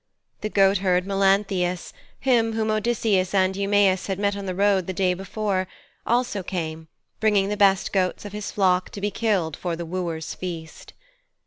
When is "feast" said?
10.33-10.93